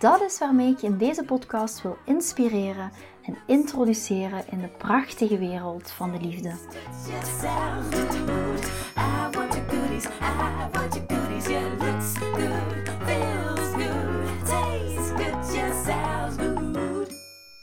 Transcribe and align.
Dat 0.00 0.20
is 0.20 0.38
waarmee 0.38 0.70
ik 0.70 0.78
je 0.78 0.86
in 0.86 0.98
deze 0.98 1.24
podcast 1.24 1.82
wil 1.82 1.96
inspireren 2.04 2.90
en 3.22 3.36
introduceren 3.46 4.44
in 4.50 4.60
de 4.60 4.68
prachtige 4.68 5.38
wereld 5.38 5.90
van 5.90 6.12
de 6.12 6.20
liefde. 6.20 6.48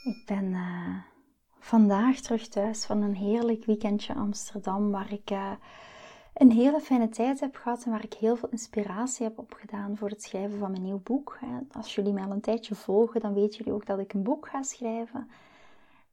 Ik 0.04 0.26
ben 0.26 0.46
uh, 0.46 0.96
vandaag 1.60 2.20
terug 2.20 2.48
thuis 2.48 2.86
van 2.86 3.02
een 3.02 3.16
heerlijk 3.16 3.66
weekendje 3.66 4.14
Amsterdam 4.14 4.92
waar 4.92 5.12
ik 5.12 5.32
uh, 5.32 5.52
een 6.38 6.52
hele 6.52 6.80
fijne 6.80 7.10
tijd 7.10 7.40
heb 7.40 7.56
gehad 7.56 7.84
en 7.84 7.92
waar 7.92 8.04
ik 8.04 8.14
heel 8.14 8.36
veel 8.36 8.50
inspiratie 8.50 9.26
heb 9.26 9.38
opgedaan 9.38 9.98
voor 9.98 10.10
het 10.10 10.24
schrijven 10.24 10.60
van 10.60 10.72
mijn 10.72 10.84
nieuw 10.84 11.02
boek. 11.04 11.40
Als 11.72 11.96
jullie 11.96 12.14
mij 12.14 12.24
al 12.24 12.32
een 12.32 12.42
tijdje 12.42 12.76
volgen, 12.76 13.22
dan 13.22 13.34
weten 13.34 13.58
jullie 13.58 13.74
ook 13.74 13.86
dat 13.86 14.00
ik 14.00 14.14
een 14.14 14.24
boek 14.24 14.48
ga 14.48 14.64
schrijven. 14.64 15.30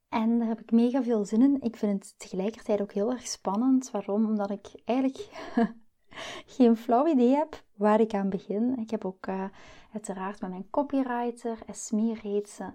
En 0.08 0.38
daar 0.38 0.48
heb 0.48 0.60
ik 0.60 0.70
mega 0.70 1.02
veel 1.02 1.24
zin 1.24 1.42
in. 1.42 1.56
Ik 1.60 1.76
vind 1.76 2.02
het 2.02 2.18
tegelijkertijd 2.18 2.80
ook 2.80 2.92
heel 2.92 3.10
erg 3.10 3.26
spannend. 3.26 3.90
Waarom? 3.90 4.24
Omdat 4.24 4.50
ik 4.50 4.66
eigenlijk 4.84 5.28
geen 6.56 6.76
flauw 6.76 7.06
idee 7.06 7.34
heb 7.34 7.63
waar 7.76 8.00
ik 8.00 8.14
aan 8.14 8.28
begin. 8.28 8.78
Ik 8.78 8.90
heb 8.90 9.04
ook 9.04 9.26
uh, 9.26 9.44
uiteraard 9.92 10.40
met 10.40 10.50
mijn 10.50 10.70
copywriter, 10.70 11.58
Esmee 11.66 12.14
reeds 12.22 12.60
uh, 12.60 12.66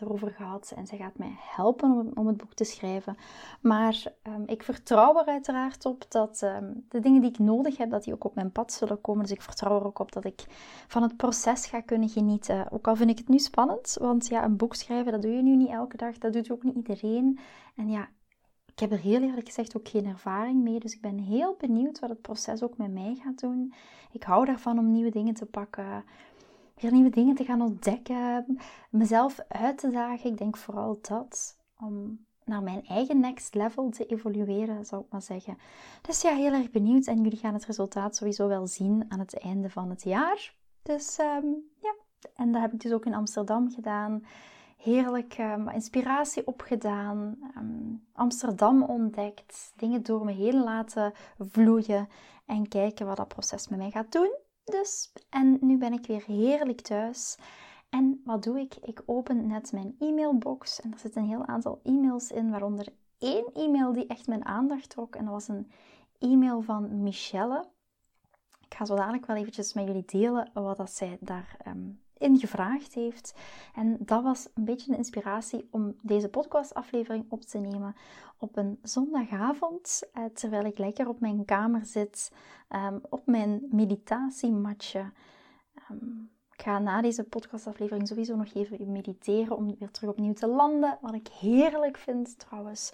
erover 0.00 0.30
gehad. 0.30 0.72
En 0.76 0.86
zij 0.86 0.98
gaat 0.98 1.18
mij 1.18 1.34
helpen 1.38 1.90
om, 1.90 2.10
om 2.14 2.26
het 2.26 2.36
boek 2.36 2.54
te 2.54 2.64
schrijven. 2.64 3.16
Maar 3.60 4.02
um, 4.22 4.42
ik 4.46 4.62
vertrouw 4.62 5.18
er 5.18 5.26
uiteraard 5.26 5.86
op 5.86 6.04
dat 6.08 6.42
um, 6.42 6.84
de 6.88 7.00
dingen 7.00 7.20
die 7.20 7.30
ik 7.30 7.38
nodig 7.38 7.76
heb, 7.76 7.90
dat 7.90 8.04
die 8.04 8.14
ook 8.14 8.24
op 8.24 8.34
mijn 8.34 8.52
pad 8.52 8.72
zullen 8.72 9.00
komen. 9.00 9.22
Dus 9.22 9.32
ik 9.32 9.42
vertrouw 9.42 9.78
er 9.78 9.86
ook 9.86 9.98
op 9.98 10.12
dat 10.12 10.24
ik 10.24 10.44
van 10.88 11.02
het 11.02 11.16
proces 11.16 11.66
ga 11.66 11.80
kunnen 11.80 12.08
genieten. 12.08 12.70
Ook 12.70 12.88
al 12.88 12.96
vind 12.96 13.10
ik 13.10 13.18
het 13.18 13.28
nu 13.28 13.38
spannend, 13.38 13.96
want 14.00 14.26
ja, 14.26 14.44
een 14.44 14.56
boek 14.56 14.74
schrijven, 14.74 15.12
dat 15.12 15.22
doe 15.22 15.32
je 15.32 15.42
nu 15.42 15.56
niet 15.56 15.70
elke 15.70 15.96
dag. 15.96 16.18
Dat 16.18 16.32
doet 16.32 16.50
ook 16.50 16.62
niet 16.62 16.74
iedereen. 16.76 17.38
En 17.76 17.90
ja, 17.90 18.08
ik 18.80 18.90
heb 18.90 18.98
er 18.98 19.04
heel 19.04 19.22
eerlijk 19.22 19.46
gezegd 19.46 19.76
ook 19.76 19.88
geen 19.88 20.06
ervaring 20.06 20.62
mee. 20.62 20.80
Dus 20.80 20.94
ik 20.94 21.00
ben 21.00 21.18
heel 21.18 21.56
benieuwd 21.58 21.98
wat 21.98 22.10
het 22.10 22.20
proces 22.20 22.62
ook 22.62 22.76
met 22.76 22.92
mij 22.92 23.18
gaat 23.24 23.40
doen. 23.40 23.72
Ik 24.12 24.22
hou 24.22 24.44
daarvan 24.44 24.78
om 24.78 24.92
nieuwe 24.92 25.10
dingen 25.10 25.34
te 25.34 25.46
pakken 25.46 26.04
weer 26.80 26.92
nieuwe 26.92 27.10
dingen 27.10 27.34
te 27.34 27.44
gaan 27.44 27.60
ontdekken, 27.62 28.58
mezelf 28.90 29.40
uit 29.48 29.78
te 29.78 29.90
dagen. 29.90 30.30
Ik 30.30 30.38
denk 30.38 30.56
vooral 30.56 30.98
dat, 31.02 31.56
om 31.78 32.24
naar 32.44 32.62
mijn 32.62 32.86
eigen 32.86 33.20
next 33.20 33.54
level 33.54 33.90
te 33.90 34.06
evolueren, 34.06 34.84
zou 34.84 35.02
ik 35.02 35.10
maar 35.10 35.22
zeggen. 35.22 35.58
Dus 36.02 36.20
ja, 36.20 36.34
heel 36.34 36.52
erg 36.52 36.70
benieuwd 36.70 37.06
en 37.06 37.22
jullie 37.22 37.38
gaan 37.38 37.54
het 37.54 37.66
resultaat 37.66 38.16
sowieso 38.16 38.48
wel 38.48 38.66
zien 38.66 39.04
aan 39.08 39.18
het 39.18 39.38
einde 39.38 39.70
van 39.70 39.90
het 39.90 40.02
jaar. 40.02 40.54
Dus 40.82 41.18
um, 41.18 41.56
ja, 41.82 41.94
en 42.34 42.52
dat 42.52 42.60
heb 42.60 42.72
ik 42.72 42.80
dus 42.80 42.92
ook 42.92 43.06
in 43.06 43.14
Amsterdam 43.14 43.70
gedaan. 43.70 44.22
Heerlijk 44.80 45.38
um, 45.38 45.68
inspiratie 45.68 46.46
opgedaan, 46.46 47.38
um, 47.56 48.06
Amsterdam 48.12 48.82
ontdekt, 48.82 49.72
dingen 49.76 50.02
door 50.02 50.24
me 50.24 50.32
heen 50.32 50.62
laten 50.62 51.12
vloeien 51.38 52.08
en 52.46 52.68
kijken 52.68 53.06
wat 53.06 53.16
dat 53.16 53.28
proces 53.28 53.68
met 53.68 53.78
mij 53.78 53.90
gaat 53.90 54.12
doen. 54.12 54.34
Dus, 54.64 55.12
en 55.28 55.58
nu 55.60 55.78
ben 55.78 55.92
ik 55.92 56.06
weer 56.06 56.24
heerlijk 56.26 56.80
thuis. 56.80 57.38
En 57.88 58.20
wat 58.24 58.42
doe 58.42 58.60
ik? 58.60 58.76
Ik 58.76 59.02
open 59.06 59.46
net 59.46 59.72
mijn 59.72 59.94
e-mailbox 59.98 60.80
en 60.80 60.92
er 60.92 60.98
zitten 60.98 61.22
een 61.22 61.28
heel 61.28 61.46
aantal 61.46 61.80
e-mails 61.82 62.30
in, 62.30 62.50
waaronder 62.50 62.86
één 63.18 63.52
e-mail 63.54 63.92
die 63.92 64.06
echt 64.06 64.26
mijn 64.26 64.44
aandacht 64.44 64.88
trok. 64.88 65.16
En 65.16 65.24
dat 65.24 65.32
was 65.32 65.48
een 65.48 65.70
e-mail 66.18 66.62
van 66.62 67.02
Michelle. 67.02 67.68
Ik 68.60 68.74
ga 68.74 68.84
zo 68.84 68.96
dadelijk 68.96 69.26
wel 69.26 69.36
eventjes 69.36 69.72
met 69.72 69.86
jullie 69.86 70.04
delen 70.06 70.50
wat 70.52 70.76
dat 70.76 70.90
zij 70.90 71.16
daar 71.20 71.56
um, 71.66 72.00
in 72.20 72.38
gevraagd 72.38 72.94
heeft. 72.94 73.34
En 73.74 73.96
dat 74.00 74.22
was 74.22 74.48
een 74.54 74.64
beetje 74.64 74.90
de 74.90 74.96
inspiratie 74.96 75.68
om 75.70 75.96
deze 76.02 76.28
podcastaflevering 76.28 77.24
op 77.28 77.42
te 77.42 77.58
nemen 77.58 77.96
op 78.38 78.56
een 78.56 78.78
zondagavond, 78.82 80.02
eh, 80.12 80.24
terwijl 80.24 80.64
ik 80.64 80.78
lekker 80.78 81.08
op 81.08 81.20
mijn 81.20 81.44
kamer 81.44 81.84
zit, 81.84 82.32
ehm, 82.68 82.98
op 83.08 83.26
mijn 83.26 83.66
meditatiematje. 83.70 85.10
Um, 85.90 86.30
ik 86.52 86.66
ga 86.66 86.78
na 86.78 87.00
deze 87.02 87.24
podcastaflevering 87.24 88.08
sowieso 88.08 88.36
nog 88.36 88.54
even 88.54 88.92
mediteren 88.92 89.56
om 89.56 89.76
weer 89.78 89.90
terug 89.90 90.10
opnieuw 90.10 90.32
te 90.32 90.46
landen, 90.46 90.98
wat 91.00 91.14
ik 91.14 91.28
heerlijk 91.28 91.96
vind 91.96 92.38
trouwens. 92.38 92.92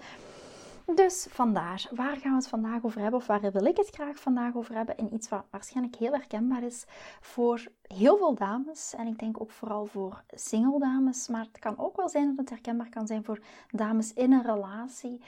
Dus 0.94 1.26
vandaar, 1.30 1.88
waar 1.90 2.16
gaan 2.16 2.30
we 2.30 2.36
het 2.36 2.48
vandaag 2.48 2.84
over 2.84 3.00
hebben? 3.00 3.20
Of 3.20 3.26
waar 3.26 3.40
wil 3.52 3.64
ik 3.64 3.76
het 3.76 3.90
graag 3.90 4.18
vandaag 4.18 4.54
over 4.54 4.74
hebben? 4.74 4.96
In 4.96 5.14
iets 5.14 5.28
wat 5.28 5.44
waarschijnlijk 5.50 5.96
heel 5.96 6.12
herkenbaar 6.12 6.62
is 6.62 6.84
voor 7.20 7.66
heel 7.82 8.16
veel 8.16 8.34
dames. 8.34 8.94
En 8.94 9.06
ik 9.06 9.18
denk 9.18 9.40
ook 9.40 9.50
vooral 9.50 9.86
voor 9.86 10.22
single 10.28 10.78
dames. 10.78 11.28
Maar 11.28 11.44
het 11.44 11.58
kan 11.58 11.78
ook 11.78 11.96
wel 11.96 12.08
zijn 12.08 12.28
dat 12.28 12.36
het 12.36 12.50
herkenbaar 12.50 12.88
kan 12.88 13.06
zijn 13.06 13.24
voor 13.24 13.38
dames 13.70 14.12
in 14.12 14.32
een 14.32 14.42
relatie. 14.42 15.20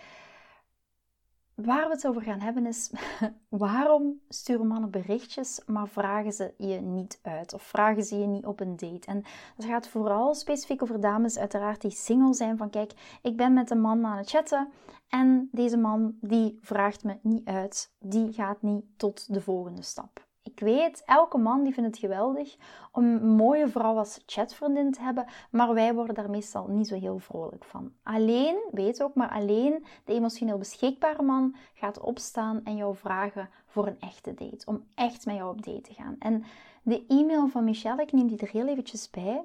Waar 1.64 1.88
we 1.88 1.94
het 1.94 2.06
over 2.06 2.22
gaan 2.22 2.40
hebben 2.40 2.66
is 2.66 2.90
waarom 3.48 4.20
sturen 4.28 4.66
mannen 4.66 4.90
berichtjes, 4.90 5.60
maar 5.66 5.88
vragen 5.88 6.32
ze 6.32 6.54
je 6.56 6.80
niet 6.80 7.18
uit 7.22 7.52
of 7.54 7.62
vragen 7.62 8.04
ze 8.04 8.18
je 8.18 8.26
niet 8.26 8.46
op 8.46 8.60
een 8.60 8.76
date. 8.76 9.06
En 9.06 9.24
dat 9.56 9.66
gaat 9.66 9.88
vooral 9.88 10.34
specifiek 10.34 10.82
over 10.82 11.00
dames 11.00 11.38
uiteraard 11.38 11.80
die 11.80 11.90
single 11.90 12.34
zijn 12.34 12.56
van 12.56 12.70
kijk, 12.70 13.18
ik 13.22 13.36
ben 13.36 13.52
met 13.52 13.70
een 13.70 13.80
man 13.80 14.06
aan 14.06 14.16
het 14.16 14.30
chatten 14.30 14.68
en 15.08 15.48
deze 15.52 15.76
man 15.76 16.16
die 16.20 16.58
vraagt 16.60 17.04
me 17.04 17.18
niet 17.22 17.46
uit, 17.48 17.92
die 17.98 18.32
gaat 18.32 18.62
niet 18.62 18.84
tot 18.96 19.34
de 19.34 19.40
volgende 19.40 19.82
stap. 19.82 20.27
Ik 20.52 20.60
weet, 20.60 21.02
elke 21.06 21.38
man 21.38 21.62
die 21.62 21.72
vindt 21.72 21.90
het 21.90 21.98
geweldig 21.98 22.56
om 22.92 23.04
een 23.04 23.28
mooie 23.28 23.68
vrouw 23.68 23.96
als 23.96 24.22
chatvriendin 24.26 24.92
te 24.92 25.00
hebben, 25.00 25.26
maar 25.50 25.74
wij 25.74 25.94
worden 25.94 26.14
daar 26.14 26.30
meestal 26.30 26.66
niet 26.66 26.88
zo 26.88 26.94
heel 26.94 27.18
vrolijk 27.18 27.64
van. 27.64 27.92
Alleen, 28.02 28.56
weet 28.70 29.02
ook, 29.02 29.14
maar 29.14 29.30
alleen 29.30 29.84
de 30.04 30.12
emotioneel 30.12 30.58
beschikbare 30.58 31.22
man 31.22 31.54
gaat 31.74 32.00
opstaan 32.00 32.60
en 32.64 32.76
jou 32.76 32.96
vragen 32.96 33.50
voor 33.66 33.86
een 33.86 34.00
echte 34.00 34.34
date. 34.34 34.66
Om 34.66 34.84
echt 34.94 35.26
met 35.26 35.36
jou 35.36 35.50
op 35.50 35.64
date 35.64 35.80
te 35.80 35.94
gaan. 35.94 36.16
En 36.18 36.44
de 36.82 37.04
e-mail 37.08 37.48
van 37.48 37.64
Michelle, 37.64 38.02
ik 38.02 38.12
neem 38.12 38.26
die 38.26 38.38
er 38.38 38.50
heel 38.50 38.66
eventjes 38.66 39.10
bij. 39.10 39.44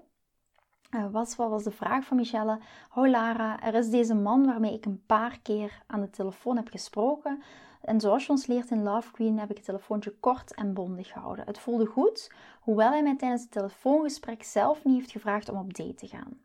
Uh, 0.92 1.06
was, 1.12 1.36
wat 1.36 1.50
was 1.50 1.64
de 1.64 1.72
vraag 1.72 2.06
van 2.06 2.18
Michelle? 2.18 2.60
Hoi 2.90 3.12
Lara, 3.12 3.62
er 3.62 3.74
is 3.74 3.90
deze 3.90 4.16
man 4.16 4.46
waarmee 4.46 4.74
ik 4.74 4.86
een 4.86 5.04
paar 5.06 5.40
keer 5.42 5.84
aan 5.88 6.02
de 6.02 6.10
telefoon 6.10 6.56
heb 6.56 6.68
gesproken. 6.68 7.44
En 7.84 8.00
zoals 8.00 8.26
je 8.26 8.32
ons 8.32 8.46
leert 8.46 8.72
in 8.72 8.84
Love 8.84 9.12
Queen 9.12 9.40
heb 9.40 9.50
ik 9.50 9.56
het 9.56 9.66
telefoontje 9.66 10.16
kort 10.20 10.54
en 10.54 10.74
bondig 10.74 11.08
gehouden. 11.08 11.46
Het 11.46 11.60
voelde 11.60 11.86
goed, 11.86 12.32
hoewel 12.62 12.90
hij 12.90 13.04
mij 13.04 13.16
tijdens 13.16 13.42
het 13.42 13.52
telefoongesprek 13.52 14.44
zelf 14.44 14.84
niet 14.84 14.96
heeft 14.96 15.12
gevraagd 15.12 15.50
om 15.50 15.58
op 15.58 15.74
date 15.74 15.94
te 15.94 16.08
gaan. 16.08 16.40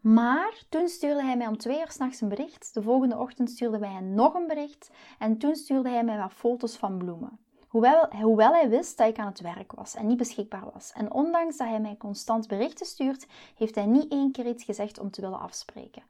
Maar 0.00 0.62
toen 0.68 0.88
stuurde 0.88 1.22
hij 1.22 1.36
mij 1.36 1.46
om 1.46 1.56
twee 1.56 1.78
uur 1.78 1.90
s'nachts 1.90 2.20
een 2.20 2.28
bericht. 2.28 2.74
De 2.74 2.82
volgende 2.82 3.18
ochtend 3.18 3.50
stuurde 3.50 3.86
hij 3.86 4.00
nog 4.00 4.34
een 4.34 4.46
bericht. 4.46 4.90
En 5.18 5.38
toen 5.38 5.56
stuurde 5.56 5.88
hij 5.88 6.04
mij 6.04 6.18
wat 6.18 6.32
foto's 6.32 6.76
van 6.76 6.98
bloemen. 6.98 7.38
Hoewel, 7.68 8.06
hoewel 8.20 8.52
hij 8.52 8.68
wist 8.68 8.96
dat 8.98 9.08
ik 9.08 9.18
aan 9.18 9.26
het 9.26 9.40
werk 9.40 9.72
was 9.72 9.94
en 9.94 10.06
niet 10.06 10.16
beschikbaar 10.16 10.70
was. 10.72 10.92
En 10.92 11.12
ondanks 11.12 11.56
dat 11.56 11.68
hij 11.68 11.80
mij 11.80 11.96
constant 11.96 12.48
berichten 12.48 12.86
stuurt, 12.86 13.26
heeft 13.56 13.74
hij 13.74 13.86
niet 13.86 14.12
één 14.12 14.32
keer 14.32 14.46
iets 14.46 14.64
gezegd 14.64 14.98
om 14.98 15.10
te 15.10 15.20
willen 15.20 15.40
afspreken. 15.40 16.02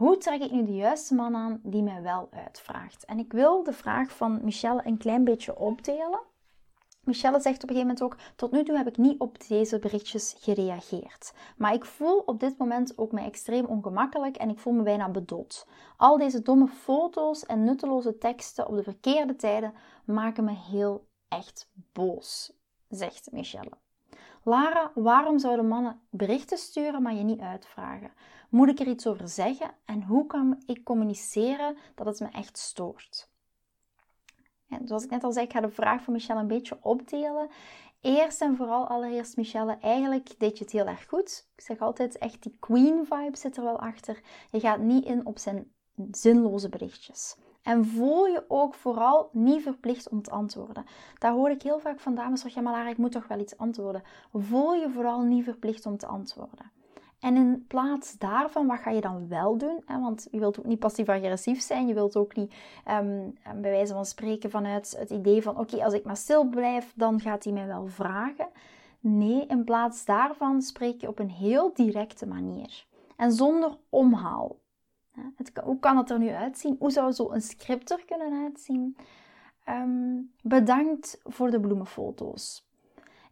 Hoe 0.00 0.16
trek 0.16 0.40
ik 0.40 0.50
nu 0.50 0.64
de 0.64 0.74
juiste 0.74 1.14
man 1.14 1.36
aan 1.36 1.60
die 1.62 1.82
mij 1.82 2.02
wel 2.02 2.28
uitvraagt? 2.30 3.04
En 3.04 3.18
ik 3.18 3.32
wil 3.32 3.62
de 3.62 3.72
vraag 3.72 4.16
van 4.16 4.40
Michelle 4.42 4.80
een 4.84 4.98
klein 4.98 5.24
beetje 5.24 5.58
opdelen. 5.58 6.20
Michelle 7.04 7.40
zegt 7.40 7.62
op 7.62 7.68
een 7.68 7.76
gegeven 7.76 7.94
moment 7.96 8.02
ook: 8.02 8.16
Tot 8.36 8.52
nu 8.52 8.64
toe 8.64 8.76
heb 8.76 8.86
ik 8.86 8.96
niet 8.96 9.20
op 9.20 9.48
deze 9.48 9.78
berichtjes 9.78 10.36
gereageerd. 10.38 11.32
Maar 11.56 11.74
ik 11.74 11.84
voel 11.84 12.18
op 12.18 12.40
dit 12.40 12.58
moment 12.58 12.98
ook 12.98 13.12
me 13.12 13.20
extreem 13.20 13.64
ongemakkelijk 13.64 14.36
en 14.36 14.48
ik 14.48 14.58
voel 14.58 14.72
me 14.72 14.82
bijna 14.82 15.08
bedot. 15.08 15.66
Al 15.96 16.18
deze 16.18 16.42
domme 16.42 16.68
foto's 16.68 17.46
en 17.46 17.64
nutteloze 17.64 18.18
teksten 18.18 18.68
op 18.68 18.76
de 18.76 18.82
verkeerde 18.82 19.36
tijden 19.36 19.74
maken 20.04 20.44
me 20.44 20.54
heel 20.70 21.06
echt 21.28 21.70
boos, 21.92 22.52
zegt 22.88 23.28
Michelle. 23.32 23.72
Lara, 24.44 24.92
waarom 24.94 25.38
zouden 25.38 25.68
mannen 25.68 26.00
berichten 26.10 26.58
sturen, 26.58 27.02
maar 27.02 27.14
je 27.14 27.22
niet 27.22 27.40
uitvragen? 27.40 28.12
Moet 28.50 28.68
ik 28.68 28.78
er 28.78 28.86
iets 28.86 29.06
over 29.06 29.28
zeggen? 29.28 29.70
En 29.84 30.02
hoe 30.02 30.26
kan 30.26 30.62
ik 30.66 30.84
communiceren 30.84 31.76
dat 31.94 32.06
het 32.06 32.20
me 32.20 32.28
echt 32.28 32.58
stoort? 32.58 33.30
En 34.68 34.86
zoals 34.86 35.04
ik 35.04 35.10
net 35.10 35.24
al 35.24 35.32
zei, 35.32 35.44
ik 35.46 35.52
ga 35.52 35.60
de 35.60 35.70
vraag 35.70 36.02
van 36.02 36.12
Michelle 36.12 36.40
een 36.40 36.46
beetje 36.46 36.78
opdelen. 36.82 37.48
Eerst 38.00 38.40
en 38.40 38.56
vooral, 38.56 38.88
allereerst 38.88 39.36
Michelle, 39.36 39.78
eigenlijk 39.80 40.38
deed 40.38 40.58
je 40.58 40.64
het 40.64 40.72
heel 40.72 40.86
erg 40.86 41.06
goed. 41.08 41.48
Ik 41.56 41.62
zeg 41.62 41.78
altijd, 41.78 42.18
echt 42.18 42.42
die 42.42 42.56
queen 42.60 43.06
vibe 43.06 43.36
zit 43.36 43.56
er 43.56 43.62
wel 43.62 43.80
achter. 43.80 44.20
Je 44.50 44.60
gaat 44.60 44.78
niet 44.78 45.04
in 45.04 45.26
op 45.26 45.38
zijn 45.38 45.72
zinloze 46.10 46.68
berichtjes. 46.68 47.36
En 47.62 47.86
voel 47.86 48.26
je 48.26 48.44
ook 48.48 48.74
vooral 48.74 49.28
niet 49.32 49.62
verplicht 49.62 50.08
om 50.08 50.22
te 50.22 50.30
antwoorden. 50.30 50.84
Daar 51.18 51.32
hoor 51.32 51.50
ik 51.50 51.62
heel 51.62 51.78
vaak 51.78 52.00
van 52.00 52.14
dames, 52.14 52.40
zeg 52.40 52.54
ja 52.54 52.60
maar 52.60 52.88
ik 52.88 52.96
moet 52.96 53.12
toch 53.12 53.28
wel 53.28 53.40
iets 53.40 53.56
antwoorden. 53.56 54.02
Voel 54.32 54.74
je 54.74 54.90
vooral 54.90 55.20
niet 55.20 55.44
verplicht 55.44 55.86
om 55.86 55.96
te 55.96 56.06
antwoorden. 56.06 56.79
En 57.20 57.36
in 57.36 57.64
plaats 57.66 58.18
daarvan, 58.18 58.66
wat 58.66 58.78
ga 58.78 58.90
je 58.90 59.00
dan 59.00 59.28
wel 59.28 59.58
doen? 59.58 59.82
Want 59.86 60.28
je 60.30 60.38
wilt 60.38 60.58
ook 60.58 60.64
niet 60.64 60.78
passief-agressief 60.78 61.60
zijn. 61.60 61.86
Je 61.86 61.94
wilt 61.94 62.16
ook 62.16 62.36
niet, 62.36 62.54
um, 62.88 63.38
bij 63.42 63.70
wijze 63.70 63.92
van 63.92 64.04
spreken, 64.04 64.50
vanuit 64.50 64.96
het 64.98 65.10
idee 65.10 65.42
van: 65.42 65.58
oké, 65.58 65.84
als 65.84 65.94
ik 65.94 66.04
maar 66.04 66.16
stil 66.16 66.44
blijf, 66.44 66.92
dan 66.96 67.20
gaat 67.20 67.44
hij 67.44 67.52
mij 67.52 67.66
wel 67.66 67.86
vragen. 67.86 68.48
Nee, 69.00 69.46
in 69.46 69.64
plaats 69.64 70.04
daarvan 70.04 70.62
spreek 70.62 71.00
je 71.00 71.08
op 71.08 71.18
een 71.18 71.30
heel 71.30 71.74
directe 71.74 72.26
manier. 72.26 72.86
En 73.16 73.32
zonder 73.32 73.76
omhaal. 73.88 74.56
Het, 75.36 75.52
hoe 75.64 75.78
kan 75.78 75.96
het 75.96 76.10
er 76.10 76.18
nu 76.18 76.28
uitzien? 76.28 76.76
Hoe 76.78 76.90
zou 76.90 77.12
zo'n 77.12 77.40
script 77.40 77.90
er 77.90 78.04
kunnen 78.06 78.42
uitzien? 78.42 78.96
Um, 79.68 80.32
bedankt 80.42 81.20
voor 81.24 81.50
de 81.50 81.60
bloemenfoto's. 81.60 82.68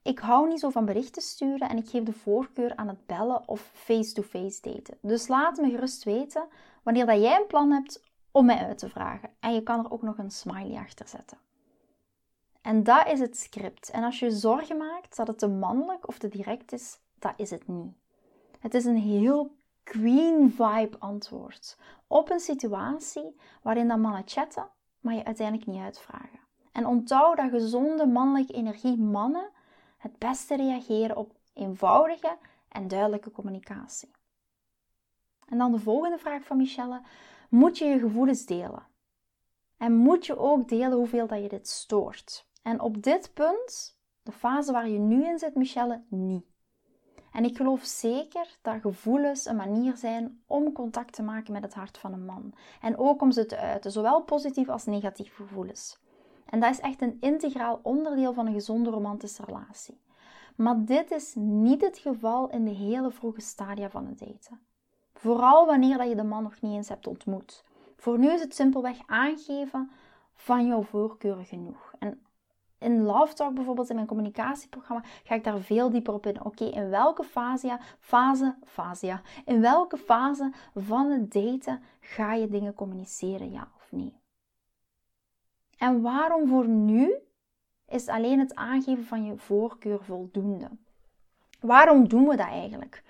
Ik 0.08 0.18
hou 0.18 0.48
niet 0.48 0.60
zo 0.60 0.70
van 0.70 0.84
berichten 0.84 1.22
sturen 1.22 1.68
en 1.68 1.76
ik 1.76 1.88
geef 1.88 2.02
de 2.02 2.12
voorkeur 2.12 2.76
aan 2.76 2.88
het 2.88 3.06
bellen 3.06 3.48
of 3.48 3.70
face-to-face 3.74 4.60
daten. 4.60 4.98
Dus 5.00 5.28
laat 5.28 5.56
me 5.56 5.70
gerust 5.70 6.04
weten 6.04 6.46
wanneer 6.82 7.06
dat 7.06 7.20
jij 7.20 7.36
een 7.36 7.46
plan 7.46 7.70
hebt 7.70 8.02
om 8.30 8.46
mij 8.46 8.66
uit 8.66 8.78
te 8.78 8.88
vragen. 8.88 9.30
En 9.40 9.54
je 9.54 9.62
kan 9.62 9.84
er 9.84 9.90
ook 9.90 10.02
nog 10.02 10.18
een 10.18 10.30
smiley 10.30 10.78
achter 10.78 11.08
zetten. 11.08 11.38
En 12.62 12.82
dat 12.82 13.06
is 13.06 13.20
het 13.20 13.36
script. 13.36 13.90
En 13.90 14.04
als 14.04 14.18
je 14.18 14.30
zorgen 14.30 14.76
maakt 14.76 15.16
dat 15.16 15.26
het 15.26 15.38
te 15.38 15.48
mannelijk 15.48 16.08
of 16.08 16.18
te 16.18 16.28
direct 16.28 16.72
is, 16.72 16.98
dat 17.18 17.32
is 17.36 17.50
het 17.50 17.68
niet. 17.68 17.92
Het 18.58 18.74
is 18.74 18.84
een 18.84 18.96
heel 18.96 19.56
queen 19.82 20.50
vibe 20.50 20.96
antwoord 20.98 21.78
op 22.06 22.30
een 22.30 22.40
situatie 22.40 23.36
waarin 23.62 23.88
dan 23.88 24.00
mannen 24.00 24.22
chatten, 24.24 24.68
maar 25.00 25.14
je 25.14 25.24
uiteindelijk 25.24 25.66
niet 25.66 25.82
uitvragen. 25.82 26.40
En 26.72 26.86
onthoud 26.86 27.36
dat 27.36 27.50
gezonde 27.50 28.06
mannelijke 28.06 28.52
energie 28.52 28.98
mannen 28.98 29.50
het 29.98 30.18
beste 30.18 30.56
reageren 30.56 31.16
op 31.16 31.32
eenvoudige 31.52 32.36
en 32.68 32.88
duidelijke 32.88 33.30
communicatie. 33.30 34.10
En 35.46 35.58
dan 35.58 35.72
de 35.72 35.78
volgende 35.78 36.18
vraag 36.18 36.44
van 36.44 36.56
Michelle. 36.56 37.00
Moet 37.48 37.78
je 37.78 37.84
je 37.84 37.98
gevoelens 37.98 38.46
delen? 38.46 38.86
En 39.76 39.94
moet 39.94 40.26
je 40.26 40.38
ook 40.38 40.68
delen 40.68 40.92
hoeveel 40.92 41.26
dat 41.26 41.42
je 41.42 41.48
dit 41.48 41.68
stoort? 41.68 42.46
En 42.62 42.80
op 42.80 43.02
dit 43.02 43.30
punt, 43.34 43.98
de 44.22 44.32
fase 44.32 44.72
waar 44.72 44.88
je 44.88 44.98
nu 44.98 45.24
in 45.24 45.38
zit, 45.38 45.54
Michelle, 45.54 46.02
niet. 46.08 46.44
En 47.32 47.44
ik 47.44 47.56
geloof 47.56 47.84
zeker 47.84 48.58
dat 48.62 48.80
gevoelens 48.80 49.46
een 49.46 49.56
manier 49.56 49.96
zijn 49.96 50.42
om 50.46 50.72
contact 50.72 51.12
te 51.12 51.22
maken 51.22 51.52
met 51.52 51.62
het 51.62 51.74
hart 51.74 51.98
van 51.98 52.12
een 52.12 52.24
man. 52.24 52.54
En 52.80 52.96
ook 52.96 53.22
om 53.22 53.30
ze 53.30 53.46
te 53.46 53.56
uiten, 53.56 53.92
zowel 53.92 54.22
positief 54.22 54.68
als 54.68 54.84
negatief 54.84 55.34
gevoelens. 55.34 55.98
En 56.50 56.60
dat 56.60 56.70
is 56.70 56.80
echt 56.80 57.02
een 57.02 57.16
integraal 57.20 57.80
onderdeel 57.82 58.32
van 58.32 58.46
een 58.46 58.52
gezonde 58.52 58.90
romantische 58.90 59.44
relatie. 59.44 60.00
Maar 60.56 60.84
dit 60.84 61.10
is 61.10 61.34
niet 61.34 61.80
het 61.80 61.98
geval 61.98 62.50
in 62.50 62.64
de 62.64 62.70
hele 62.70 63.10
vroege 63.10 63.40
stadia 63.40 63.90
van 63.90 64.06
het 64.06 64.18
daten. 64.18 64.60
Vooral 65.14 65.66
wanneer 65.66 65.98
dat 65.98 66.08
je 66.08 66.14
de 66.14 66.24
man 66.24 66.42
nog 66.42 66.60
niet 66.60 66.72
eens 66.72 66.88
hebt 66.88 67.06
ontmoet. 67.06 67.64
Voor 67.96 68.18
nu 68.18 68.32
is 68.32 68.40
het 68.40 68.54
simpelweg 68.54 68.98
aangeven 69.06 69.90
van 70.34 70.66
jouw 70.66 70.82
voorkeuren 70.82 71.44
genoeg. 71.44 71.92
En 71.98 72.22
in 72.78 73.02
Love 73.02 73.34
Talk 73.34 73.54
bijvoorbeeld, 73.54 73.88
in 73.88 73.94
mijn 73.94 74.06
communicatieprogramma, 74.06 75.04
ga 75.24 75.34
ik 75.34 75.44
daar 75.44 75.60
veel 75.60 75.90
dieper 75.90 76.14
op 76.14 76.26
in. 76.26 76.44
Oké, 76.44 76.64
in 76.64 76.88
welke 76.88 77.24
fase, 77.24 77.78
fase, 78.00 78.56
fase, 78.64 79.20
in 79.44 79.60
welke 79.60 79.96
fase 79.96 80.52
van 80.74 81.10
het 81.10 81.32
daten 81.32 81.82
ga 82.00 82.34
je 82.34 82.48
dingen 82.48 82.74
communiceren, 82.74 83.50
ja 83.50 83.68
of 83.76 83.88
nee? 83.90 84.14
En 85.78 86.00
waarom 86.00 86.48
voor 86.48 86.68
nu 86.68 87.14
is 87.86 88.08
alleen 88.08 88.38
het 88.38 88.54
aangeven 88.54 89.04
van 89.04 89.24
je 89.24 89.36
voorkeur 89.36 90.04
voldoende? 90.04 90.70
Waarom 91.60 92.08
doen 92.08 92.28
we 92.28 92.36
dat 92.36 92.46
eigenlijk? 92.46 93.02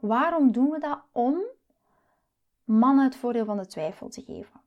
Waarom 0.00 0.52
doen 0.52 0.70
we 0.70 0.78
dat 0.78 1.02
om 1.12 1.42
mannen 2.64 3.04
het 3.04 3.16
voordeel 3.16 3.44
van 3.44 3.56
de 3.56 3.66
twijfel 3.66 4.08
te 4.08 4.22
geven? 4.22 4.60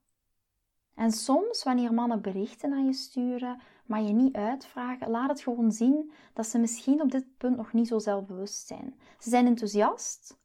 En 0.96 1.12
soms, 1.12 1.64
wanneer 1.64 1.94
mannen 1.94 2.22
berichten 2.22 2.74
aan 2.74 2.86
je 2.86 2.94
sturen, 2.94 3.62
maar 3.86 4.02
je 4.02 4.14
niet 4.14 4.36
uitvragen, 4.36 5.10
laat 5.10 5.30
het 5.30 5.42
gewoon 5.42 5.72
zien 5.72 6.12
dat 6.34 6.48
ze 6.48 6.60
misschien 6.60 7.02
op 7.02 7.12
dit 7.12 7.38
punt 7.38 7.58
nog 7.58 7.74
niet 7.74 7.88
zo 7.88 8.00
zelfbewust 8.00 8.68
zijn. 8.68 9.00
Ze 9.20 9.30
zijn 9.30 9.46
enthousiast, 9.46 10.38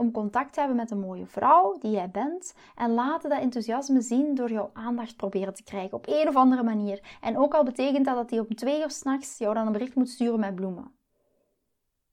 om 0.00 0.12
contact 0.12 0.52
te 0.52 0.58
hebben 0.58 0.76
met 0.76 0.90
een 0.90 1.00
mooie 1.00 1.26
vrouw 1.26 1.78
die 1.78 1.90
jij 1.90 2.10
bent 2.10 2.54
en 2.74 2.94
laten 2.94 3.30
dat 3.30 3.40
enthousiasme 3.40 4.00
zien 4.00 4.34
door 4.34 4.52
jouw 4.52 4.70
aandacht 4.72 5.16
proberen 5.16 5.54
te 5.54 5.62
krijgen 5.62 5.96
op 5.96 6.06
een 6.08 6.28
of 6.28 6.36
andere 6.36 6.62
manier. 6.62 7.18
En 7.20 7.38
ook 7.38 7.54
al 7.54 7.64
betekent 7.64 8.04
dat 8.04 8.14
dat 8.14 8.30
hij 8.30 8.38
om 8.38 8.54
twee 8.54 8.80
uur 8.80 8.90
s'nachts 8.90 9.38
jou 9.38 9.54
dan 9.54 9.66
een 9.66 9.72
bericht 9.72 9.94
moet 9.94 10.08
sturen 10.08 10.40
met 10.40 10.54
bloemen. 10.54 10.92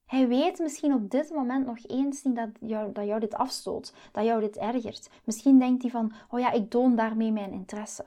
Hij 0.06 0.28
weet 0.28 0.60
misschien 0.60 0.94
op 0.94 1.10
dit 1.10 1.30
moment 1.30 1.66
nog 1.66 1.78
eens 1.88 2.24
niet 2.24 2.36
dat 2.36 2.50
jou, 2.60 2.92
dat 2.92 3.06
jou 3.06 3.20
dit 3.20 3.34
afstoot, 3.34 3.94
dat 4.12 4.26
jou 4.26 4.42
dit 4.42 4.58
ergert. 4.58 5.10
Misschien 5.24 5.60
denkt 5.60 5.82
hij 5.82 5.92
van, 5.92 6.14
oh 6.30 6.40
ja, 6.40 6.52
ik 6.52 6.70
toon 6.70 6.96
daarmee 6.96 7.32
mijn 7.32 7.52
interesse. 7.52 8.06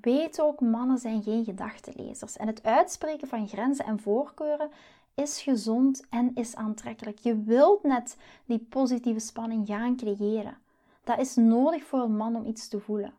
Weet 0.00 0.40
ook, 0.40 0.60
mannen 0.60 0.98
zijn 0.98 1.22
geen 1.22 1.44
gedachtenlezers. 1.44 2.36
En 2.36 2.46
het 2.46 2.62
uitspreken 2.62 3.28
van 3.28 3.48
grenzen 3.48 3.84
en 3.84 4.00
voorkeuren 4.00 4.70
is 5.16 5.40
gezond 5.42 6.08
en 6.08 6.34
is 6.34 6.56
aantrekkelijk. 6.56 7.18
Je 7.18 7.42
wilt 7.42 7.82
net 7.82 8.16
die 8.44 8.58
positieve 8.58 9.18
spanning 9.18 9.66
gaan 9.66 9.96
creëren. 9.96 10.58
Dat 11.04 11.18
is 11.18 11.34
nodig 11.34 11.84
voor 11.84 12.00
een 12.00 12.16
man 12.16 12.36
om 12.36 12.46
iets 12.46 12.68
te 12.68 12.80
voelen. 12.80 13.14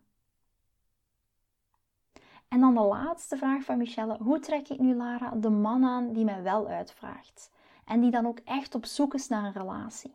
En 2.48 2.60
dan 2.60 2.74
de 2.74 2.82
laatste 2.82 3.38
vraag 3.38 3.64
van 3.64 3.78
Michelle. 3.78 4.18
Hoe 4.18 4.40
trek 4.40 4.70
ik 4.70 4.80
nu, 4.80 4.96
Lara, 4.96 5.30
de 5.30 5.50
man 5.50 5.86
aan 5.86 6.14
die 6.14 6.26
mij 6.26 6.44
wel 6.44 6.68
uitvraagt? 6.68 7.52
En 7.86 8.02
die 8.02 8.12
dan 8.12 8.26
ook 8.26 8.40
echt 8.40 8.76
op 8.76 8.86
zoek 8.86 9.14
is 9.14 9.28
naar 9.28 9.44
een 9.44 9.62
relatie? 9.62 10.14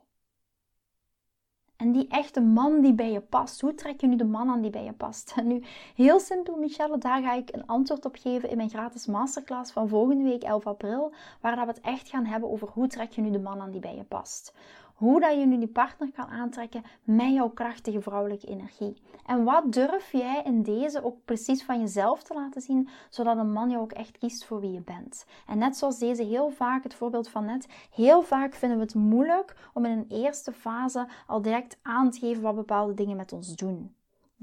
En 1.83 1.93
die 1.93 2.09
echte 2.09 2.41
man 2.41 2.81
die 2.81 2.93
bij 2.95 3.13
je 3.13 3.21
past. 3.21 3.61
Hoe 3.61 3.75
trek 3.75 4.01
je 4.01 4.07
nu 4.07 4.17
de 4.17 4.25
man 4.25 4.49
aan 4.49 4.61
die 4.61 4.71
bij 4.71 4.85
je 4.85 4.93
past? 4.93 5.33
En 5.37 5.47
nu, 5.53 5.63
heel 5.95 6.21
simpel, 6.21 6.57
Michelle, 6.57 6.99
daar 6.99 7.23
ga 7.23 7.35
ik 7.35 7.49
een 7.53 7.67
antwoord 7.67 8.05
op 8.05 8.17
geven 8.17 8.51
in 8.51 8.57
mijn 8.57 8.69
gratis 8.69 9.07
masterclass 9.07 9.73
van 9.73 9.89
volgende 9.89 10.25
week 10.25 10.43
11 10.43 10.67
april. 10.67 11.13
Waar 11.41 11.57
we 11.57 11.67
het 11.67 11.81
echt 11.81 12.09
gaan 12.09 12.25
hebben 12.25 12.51
over 12.51 12.69
hoe 12.69 12.87
trek 12.87 13.13
je 13.13 13.21
nu 13.21 13.31
de 13.31 13.39
man 13.39 13.61
aan 13.61 13.71
die 13.71 13.81
bij 13.81 13.97
je 13.97 14.05
past. 14.05 14.55
Hoe 14.95 15.21
dat 15.21 15.39
je 15.39 15.47
nu 15.47 15.59
die 15.59 15.69
partner 15.69 16.13
kan 16.13 16.27
aantrekken 16.27 16.83
met 17.05 17.33
jouw 17.33 17.49
krachtige 17.49 18.01
vrouwelijke 18.01 18.47
energie. 18.47 19.03
En 19.27 19.45
wat 19.45 19.73
durf 19.73 20.13
jij 20.13 20.43
in 20.45 20.63
deze 20.63 21.05
ook 21.05 21.25
precies 21.25 21.65
van 21.65 21.81
jezelf 21.81 22.23
te 22.23 22.35
laten 22.35 22.61
zien, 22.61 22.89
zodat 23.11 23.37
een 23.37 23.53
man 23.53 23.71
jou 23.71 23.83
ook 23.83 23.93
echt 23.93 24.19
kiest 24.19 24.45
voor 24.45 24.61
wie 24.61 24.73
je 24.73 24.83
bent. 24.83 25.27
En 25.47 25.59
net 25.59 25.77
zoals 25.77 25.99
deze 25.99 26.23
heel 26.23 26.51
vaak, 26.51 26.83
het 26.83 26.95
voorbeeld 26.95 27.29
van 27.29 27.45
net, 27.45 27.69
heel 27.91 28.23
vaak 28.23 28.55
vinden 28.55 28.79
we 28.79 28.85
het 28.85 28.95
moeilijk 28.95 29.57
om 29.73 29.85
in 29.85 29.99
een 29.99 30.09
eerste 30.09 30.53
fase 30.53 31.09
al 31.27 31.43
direct 31.43 31.79
aan 31.83 32.11
te 32.11 32.19
geven 32.19 32.43
wat 32.43 32.55
bepaalde 32.55 32.95
dingen 32.95 33.17
met 33.17 33.33
ons 33.33 33.55
doen. 33.55 33.95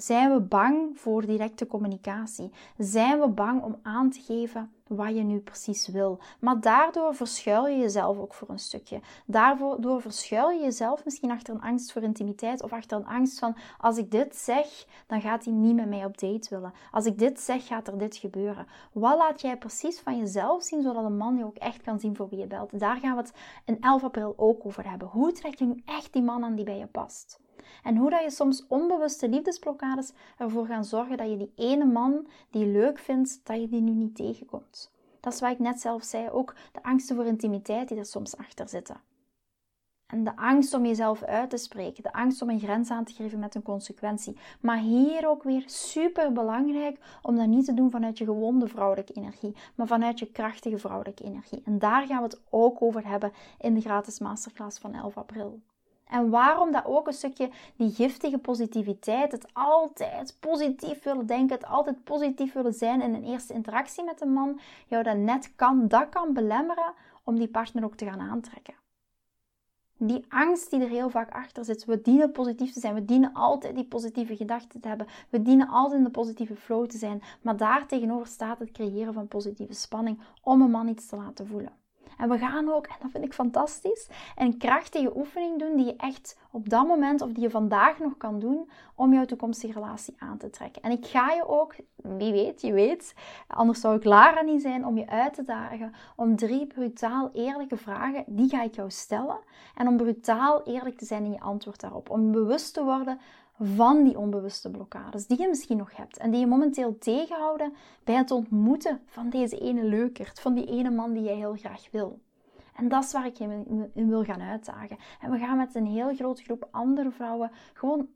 Zijn 0.01 0.33
we 0.33 0.39
bang 0.39 0.99
voor 0.99 1.25
directe 1.25 1.67
communicatie? 1.67 2.51
Zijn 2.77 3.19
we 3.19 3.27
bang 3.27 3.63
om 3.63 3.79
aan 3.81 4.09
te 4.09 4.21
geven 4.21 4.71
wat 4.87 5.15
je 5.15 5.23
nu 5.23 5.39
precies 5.39 5.87
wil? 5.87 6.19
Maar 6.39 6.61
daardoor 6.61 7.15
verschuil 7.15 7.67
je 7.67 7.77
jezelf 7.77 8.17
ook 8.17 8.33
voor 8.33 8.49
een 8.49 8.59
stukje. 8.59 9.01
Daardoor 9.25 10.01
verschuil 10.01 10.49
je 10.49 10.63
jezelf 10.63 11.05
misschien 11.05 11.31
achter 11.31 11.53
een 11.53 11.61
angst 11.61 11.91
voor 11.91 12.01
intimiteit 12.01 12.63
of 12.63 12.73
achter 12.73 12.97
een 12.97 13.05
angst 13.05 13.39
van 13.39 13.55
als 13.77 13.97
ik 13.97 14.11
dit 14.11 14.35
zeg, 14.35 14.85
dan 15.07 15.21
gaat 15.21 15.45
hij 15.45 15.53
niet 15.53 15.75
met 15.75 15.89
mij 15.89 16.05
op 16.05 16.17
date 16.17 16.49
willen. 16.49 16.73
Als 16.91 17.05
ik 17.05 17.19
dit 17.19 17.39
zeg, 17.39 17.67
gaat 17.67 17.87
er 17.87 17.97
dit 17.97 18.15
gebeuren. 18.15 18.67
Wat 18.93 19.17
laat 19.17 19.41
jij 19.41 19.57
precies 19.57 19.99
van 19.99 20.17
jezelf 20.17 20.63
zien, 20.63 20.81
zodat 20.81 21.03
een 21.03 21.17
man 21.17 21.37
je 21.37 21.45
ook 21.45 21.57
echt 21.57 21.81
kan 21.81 21.99
zien 21.99 22.15
voor 22.15 22.29
wie 22.29 22.39
je 22.39 22.47
belt? 22.47 22.79
Daar 22.79 22.97
gaan 22.97 23.15
we 23.15 23.21
het 23.21 23.33
in 23.65 23.81
11 23.81 24.03
april 24.03 24.33
ook 24.37 24.65
over 24.65 24.89
hebben. 24.89 25.07
Hoe 25.07 25.31
trek 25.31 25.55
je 25.55 25.65
nu 25.65 25.81
echt 25.85 26.13
die 26.13 26.23
man 26.23 26.43
aan 26.43 26.55
die 26.55 26.65
bij 26.65 26.77
je 26.77 26.87
past? 26.87 27.39
En 27.83 27.97
hoe 27.97 28.09
dat 28.09 28.23
je 28.23 28.29
soms 28.29 28.67
onbewuste 28.67 29.29
liefdesblokkades 29.29 30.13
ervoor 30.37 30.65
gaan 30.65 30.85
zorgen 30.85 31.17
dat 31.17 31.29
je 31.29 31.37
die 31.37 31.51
ene 31.55 31.85
man 31.85 32.27
die 32.49 32.65
je 32.65 32.71
leuk 32.71 32.99
vindt, 32.99 33.39
dat 33.43 33.61
je 33.61 33.69
die 33.69 33.81
nu 33.81 33.91
niet 33.91 34.15
tegenkomt. 34.15 34.91
Dat 35.19 35.33
is 35.33 35.39
wat 35.39 35.51
ik 35.51 35.59
net 35.59 35.81
zelf 35.81 36.03
zei, 36.03 36.29
ook 36.29 36.55
de 36.71 36.83
angsten 36.83 37.15
voor 37.15 37.25
intimiteit 37.25 37.87
die 37.87 37.97
er 37.97 38.05
soms 38.05 38.37
achter 38.37 38.69
zitten. 38.69 39.01
En 40.09 40.23
de 40.23 40.35
angst 40.35 40.73
om 40.73 40.85
jezelf 40.85 41.23
uit 41.23 41.49
te 41.49 41.57
spreken, 41.57 42.03
de 42.03 42.13
angst 42.13 42.41
om 42.41 42.49
een 42.49 42.59
grens 42.59 42.89
aan 42.89 43.03
te 43.03 43.13
geven 43.13 43.39
met 43.39 43.55
een 43.55 43.61
consequentie. 43.61 44.37
Maar 44.59 44.77
hier 44.77 45.27
ook 45.27 45.43
weer 45.43 45.63
super 45.65 46.31
belangrijk 46.31 46.99
om 47.21 47.35
dat 47.35 47.47
niet 47.47 47.65
te 47.65 47.73
doen 47.73 47.91
vanuit 47.91 48.17
je 48.17 48.25
gewonde 48.25 48.67
vrouwelijke 48.67 49.13
energie, 49.13 49.55
maar 49.75 49.87
vanuit 49.87 50.19
je 50.19 50.31
krachtige 50.31 50.77
vrouwelijke 50.77 51.23
energie. 51.23 51.61
En 51.65 51.79
daar 51.79 52.05
gaan 52.05 52.17
we 52.17 52.23
het 52.23 52.41
ook 52.49 52.81
over 52.81 53.07
hebben 53.07 53.31
in 53.59 53.73
de 53.73 53.81
gratis 53.81 54.19
masterclass 54.19 54.79
van 54.79 54.93
11 54.93 55.17
april. 55.17 55.59
En 56.09 56.29
waarom 56.29 56.71
dat 56.71 56.85
ook 56.85 57.07
een 57.07 57.13
stukje 57.13 57.49
die 57.75 57.91
giftige 57.91 58.37
positiviteit, 58.37 59.31
het 59.31 59.47
altijd 59.53 60.37
positief 60.39 61.03
willen 61.03 61.25
denken, 61.25 61.55
het 61.55 61.65
altijd 61.65 62.03
positief 62.03 62.53
willen 62.53 62.73
zijn 62.73 63.01
in 63.01 63.13
een 63.13 63.23
eerste 63.23 63.53
interactie 63.53 64.03
met 64.03 64.21
een 64.21 64.33
man, 64.33 64.59
jou 64.87 65.03
dat 65.03 65.17
net 65.17 65.55
kan, 65.55 65.87
dat 65.87 66.09
kan 66.09 66.33
belemmeren 66.33 66.93
om 67.23 67.37
die 67.37 67.47
partner 67.47 67.83
ook 67.83 67.95
te 67.95 68.05
gaan 68.05 68.19
aantrekken. 68.19 68.73
Die 69.97 70.25
angst 70.29 70.69
die 70.69 70.81
er 70.81 70.89
heel 70.89 71.09
vaak 71.09 71.31
achter 71.31 71.65
zit. 71.65 71.85
We 71.85 72.01
dienen 72.01 72.31
positief 72.31 72.73
te 72.73 72.79
zijn. 72.79 72.93
We 72.93 73.05
dienen 73.05 73.33
altijd 73.33 73.75
die 73.75 73.85
positieve 73.85 74.35
gedachten 74.35 74.79
te 74.79 74.87
hebben. 74.87 75.07
We 75.29 75.41
dienen 75.41 75.67
altijd 75.67 75.97
in 75.97 76.03
de 76.03 76.11
positieve 76.11 76.55
flow 76.55 76.85
te 76.85 76.97
zijn. 76.97 77.21
Maar 77.41 77.57
daar 77.57 77.87
tegenover 77.87 78.27
staat 78.27 78.59
het 78.59 78.71
creëren 78.71 79.13
van 79.13 79.27
positieve 79.27 79.73
spanning 79.73 80.19
om 80.41 80.61
een 80.61 80.71
man 80.71 80.87
iets 80.87 81.07
te 81.07 81.15
laten 81.15 81.47
voelen. 81.47 81.71
En 82.19 82.29
we 82.29 82.37
gaan 82.37 82.73
ook, 82.73 82.87
en 82.87 82.95
dat 83.01 83.11
vind 83.11 83.23
ik 83.23 83.33
fantastisch, 83.33 84.07
een 84.35 84.57
krachtige 84.57 85.17
oefening 85.17 85.59
doen 85.59 85.75
die 85.75 85.85
je 85.85 85.95
echt 85.95 86.37
op 86.51 86.69
dat 86.69 86.87
moment 86.87 87.21
of 87.21 87.31
die 87.31 87.43
je 87.43 87.49
vandaag 87.49 87.99
nog 87.99 88.17
kan 88.17 88.39
doen 88.39 88.69
om 88.95 89.13
jouw 89.13 89.25
toekomstige 89.25 89.73
relatie 89.73 90.15
aan 90.19 90.37
te 90.37 90.49
trekken. 90.49 90.81
En 90.81 90.91
ik 90.91 91.05
ga 91.05 91.31
je 91.31 91.47
ook, 91.47 91.75
wie 91.95 92.31
weet, 92.31 92.61
je 92.61 92.73
weet, 92.73 93.13
anders 93.47 93.81
zou 93.81 93.95
ik 93.95 94.03
Lara 94.03 94.41
niet 94.41 94.61
zijn, 94.61 94.85
om 94.85 94.97
je 94.97 95.07
uit 95.07 95.33
te 95.33 95.43
dagen 95.43 95.93
om 96.15 96.35
drie 96.35 96.67
brutaal 96.67 97.29
eerlijke 97.33 97.77
vragen, 97.77 98.23
die 98.27 98.49
ga 98.49 98.63
ik 98.63 98.75
jou 98.75 98.89
stellen. 98.89 99.39
En 99.75 99.87
om 99.87 99.97
brutaal 99.97 100.63
eerlijk 100.63 100.97
te 100.97 101.05
zijn 101.05 101.23
in 101.23 101.31
je 101.31 101.39
antwoord 101.39 101.79
daarop. 101.79 102.09
Om 102.09 102.31
bewust 102.31 102.73
te 102.73 102.83
worden 102.83 103.19
van 103.59 104.03
die 104.03 104.17
onbewuste 104.17 104.71
blokkades 104.71 105.27
die 105.27 105.41
je 105.41 105.47
misschien 105.47 105.77
nog 105.77 105.95
hebt 105.95 106.17
en 106.17 106.31
die 106.31 106.39
je 106.39 106.47
momenteel 106.47 106.97
tegenhouden 106.97 107.73
bij 108.03 108.15
het 108.15 108.31
ontmoeten 108.31 109.01
van 109.05 109.29
deze 109.29 109.57
ene 109.57 109.83
leukert, 109.83 110.39
van 110.39 110.53
die 110.53 110.65
ene 110.65 110.89
man 110.89 111.13
die 111.13 111.23
jij 111.23 111.35
heel 111.35 111.55
graag 111.55 111.91
wil. 111.91 112.19
En 112.75 112.87
dat 112.87 113.03
is 113.03 113.11
waar 113.11 113.25
ik 113.25 113.37
je 113.37 113.63
in 113.93 114.09
wil 114.09 114.23
gaan 114.23 114.41
uitdagen. 114.41 114.97
En 115.21 115.31
we 115.31 115.37
gaan 115.37 115.57
met 115.57 115.75
een 115.75 115.85
heel 115.85 116.15
grote 116.15 116.43
groep 116.43 116.67
andere 116.71 117.11
vrouwen 117.11 117.51
gewoon 117.73 118.07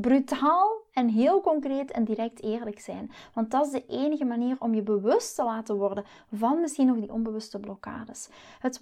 brutaal 0.00 0.86
en 0.92 1.08
heel 1.08 1.40
concreet 1.40 1.90
en 1.90 2.04
direct 2.04 2.42
eerlijk 2.42 2.80
zijn. 2.80 3.10
Want 3.34 3.50
dat 3.50 3.66
is 3.66 3.72
de 3.72 3.86
enige 3.86 4.24
manier 4.24 4.56
om 4.58 4.74
je 4.74 4.82
bewust 4.82 5.34
te 5.34 5.44
laten 5.44 5.76
worden 5.76 6.04
van 6.32 6.60
misschien 6.60 6.86
nog 6.86 6.96
die 6.96 7.12
onbewuste 7.12 7.60
blokkades. 7.60 8.28
Het, 8.58 8.80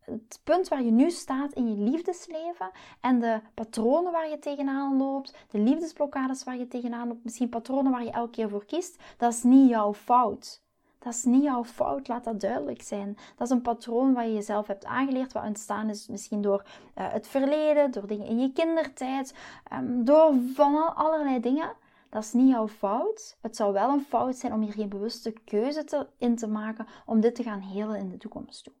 het 0.00 0.40
punt 0.44 0.68
waar 0.68 0.82
je 0.82 0.90
nu 0.90 1.10
staat 1.10 1.52
in 1.52 1.68
je 1.68 1.90
liefdesleven 1.90 2.70
en 3.00 3.20
de 3.20 3.40
patronen 3.54 4.12
waar 4.12 4.28
je 4.28 4.38
tegenaan 4.38 4.96
loopt, 4.96 5.36
de 5.50 5.58
liefdesblokkades 5.58 6.44
waar 6.44 6.58
je 6.58 6.68
tegenaan 6.68 7.08
loopt, 7.08 7.24
misschien 7.24 7.48
patronen 7.48 7.92
waar 7.92 8.04
je 8.04 8.10
elke 8.10 8.30
keer 8.30 8.48
voor 8.48 8.64
kiest, 8.64 9.02
dat 9.16 9.32
is 9.32 9.42
niet 9.42 9.68
jouw 9.68 9.94
fout. 9.94 10.63
Dat 11.04 11.12
is 11.12 11.24
niet 11.24 11.42
jouw 11.42 11.64
fout, 11.64 12.08
laat 12.08 12.24
dat 12.24 12.40
duidelijk 12.40 12.82
zijn. 12.82 13.16
Dat 13.36 13.46
is 13.46 13.54
een 13.54 13.62
patroon 13.62 14.14
wat 14.14 14.24
je 14.24 14.32
jezelf 14.32 14.66
hebt 14.66 14.84
aangeleerd, 14.84 15.32
wat 15.32 15.44
ontstaan 15.44 15.88
is 15.88 16.08
misschien 16.08 16.42
door 16.42 16.64
uh, 16.98 17.12
het 17.12 17.26
verleden, 17.26 17.90
door 17.90 18.06
dingen 18.06 18.26
in 18.26 18.40
je 18.40 18.52
kindertijd, 18.52 19.34
um, 19.72 20.04
door 20.04 20.34
van 20.54 20.94
allerlei 20.96 21.40
dingen. 21.40 21.72
Dat 22.08 22.22
is 22.22 22.32
niet 22.32 22.50
jouw 22.50 22.68
fout. 22.68 23.36
Het 23.40 23.56
zou 23.56 23.72
wel 23.72 23.90
een 23.90 24.04
fout 24.08 24.36
zijn 24.36 24.52
om 24.52 24.60
hier 24.62 24.72
geen 24.72 24.88
bewuste 24.88 25.32
keuze 25.44 25.84
te, 25.84 26.06
in 26.18 26.36
te 26.36 26.46
maken 26.46 26.86
om 27.06 27.20
dit 27.20 27.34
te 27.34 27.42
gaan 27.42 27.60
helen 27.60 27.96
in 27.96 28.10
de 28.10 28.16
toekomst 28.16 28.64
toe. 28.64 28.72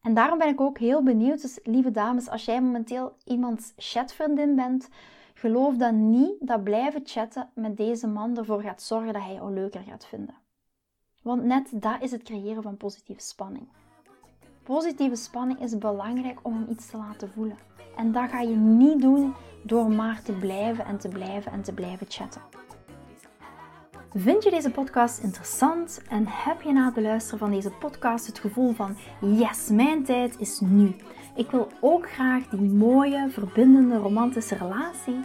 En 0.00 0.14
daarom 0.14 0.38
ben 0.38 0.48
ik 0.48 0.60
ook 0.60 0.78
heel 0.78 1.02
benieuwd, 1.02 1.42
dus 1.42 1.58
lieve 1.62 1.90
dames, 1.90 2.28
als 2.28 2.44
jij 2.44 2.60
momenteel 2.62 3.16
iemands 3.24 3.72
chatvriendin 3.76 4.56
bent, 4.56 4.88
Geloof 5.40 5.76
dan 5.76 6.10
niet 6.10 6.34
dat 6.40 6.64
blijven 6.64 7.00
chatten 7.04 7.50
met 7.54 7.76
deze 7.76 8.06
man 8.06 8.36
ervoor 8.36 8.62
gaat 8.62 8.82
zorgen 8.82 9.12
dat 9.12 9.22
hij 9.22 9.34
jou 9.34 9.54
leuker 9.54 9.80
gaat 9.80 10.06
vinden. 10.06 10.34
Want 11.22 11.44
net 11.44 11.68
dat 11.72 11.96
is 12.00 12.10
het 12.10 12.22
creëren 12.22 12.62
van 12.62 12.76
positieve 12.76 13.22
spanning. 13.22 13.68
Positieve 14.62 15.16
spanning 15.16 15.60
is 15.60 15.78
belangrijk 15.78 16.38
om 16.42 16.66
iets 16.68 16.90
te 16.90 16.96
laten 16.96 17.30
voelen. 17.30 17.58
En 17.96 18.12
dat 18.12 18.30
ga 18.30 18.40
je 18.40 18.56
niet 18.56 19.00
doen 19.00 19.34
door 19.62 19.90
maar 19.90 20.22
te 20.22 20.32
blijven 20.32 20.84
en 20.84 20.98
te 20.98 21.08
blijven 21.08 21.52
en 21.52 21.62
te 21.62 21.72
blijven 21.72 22.06
chatten. 22.08 22.42
Vind 24.14 24.44
je 24.44 24.50
deze 24.50 24.70
podcast 24.70 25.22
interessant 25.22 26.02
en 26.08 26.24
heb 26.26 26.62
je 26.62 26.72
na 26.72 26.84
het 26.84 26.94
beluisteren 26.94 27.38
van 27.38 27.50
deze 27.50 27.70
podcast 27.70 28.26
het 28.26 28.38
gevoel 28.38 28.72
van 28.72 28.96
yes, 29.20 29.68
mijn 29.68 30.04
tijd 30.04 30.38
is 30.38 30.60
nu. 30.60 30.96
Ik 31.34 31.50
wil 31.50 31.68
ook 31.80 32.10
graag 32.10 32.48
die 32.48 32.70
mooie, 32.70 33.30
verbindende, 33.30 33.96
romantische 33.96 34.56
relatie. 34.56 35.24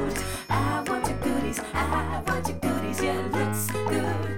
your 3.03 3.13
looks 3.29 3.65
good. 3.89 4.30